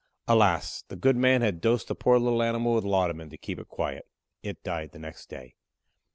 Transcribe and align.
Alas! 0.27 0.83
the 0.87 0.95
good 0.95 1.15
man 1.15 1.41
had 1.41 1.61
dosed 1.61 1.87
the 1.87 1.93
poor 1.93 2.17
little 2.17 2.41
animal 2.41 2.73
with 2.73 2.83
laudunum 2.83 3.29
to 3.29 3.37
keep 3.37 3.59
it 3.59 3.67
quiet. 3.67 4.07
It 4.41 4.63
died 4.63 4.93
the 4.93 4.97
next 4.97 5.29
day. 5.29 5.53